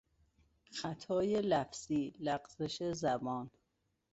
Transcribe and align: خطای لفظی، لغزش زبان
خطای 0.71 1.41
لفظی، 1.41 2.13
لغزش 2.19 2.91
زبان 2.93 3.51